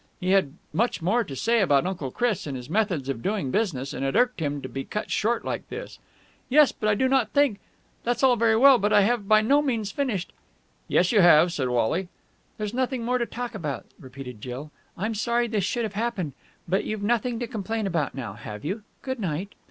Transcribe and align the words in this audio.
He 0.19 0.31
had 0.31 0.53
much 0.73 0.99
more 1.03 1.23
to 1.23 1.35
say 1.35 1.59
about 1.61 1.85
Uncle 1.85 2.09
Chris 2.09 2.47
and 2.47 2.57
his 2.57 2.71
methods 2.71 3.07
of 3.07 3.21
doing 3.21 3.51
business, 3.51 3.93
and 3.93 4.03
it 4.03 4.15
irked 4.15 4.39
him 4.39 4.59
to 4.63 4.67
be 4.67 4.83
cut 4.83 5.11
short 5.11 5.45
like 5.45 5.69
this. 5.69 5.99
"Yes, 6.49 6.71
but 6.71 6.89
I 6.89 6.95
do 6.95 7.07
not 7.07 7.29
think.... 7.33 7.59
That's 8.03 8.23
all 8.23 8.35
very 8.35 8.55
well, 8.55 8.79
but 8.79 8.91
I 8.91 9.01
have 9.01 9.27
by 9.27 9.41
no 9.41 9.61
means 9.61 9.91
finished...." 9.91 10.33
"Yes, 10.87 11.11
you 11.11 11.21
have," 11.21 11.53
said 11.53 11.69
Wally. 11.69 12.07
"There's 12.57 12.73
nothing 12.73 13.05
more 13.05 13.19
to 13.19 13.27
talk 13.27 13.53
about," 13.53 13.85
repeated 13.99 14.41
Jill. 14.41 14.71
"I'm 14.97 15.13
sorry 15.13 15.47
this 15.47 15.65
should 15.65 15.83
have 15.83 15.93
happened, 15.93 16.33
but 16.67 16.83
you've 16.83 17.03
nothing 17.03 17.37
to 17.37 17.45
complain 17.45 17.85
about 17.85 18.15
now, 18.15 18.33
have 18.33 18.65
you? 18.65 18.81
Good 19.03 19.19
night." 19.19 19.53